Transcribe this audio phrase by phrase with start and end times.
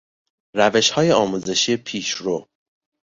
[0.55, 2.47] روشهای آموزشی پیشرو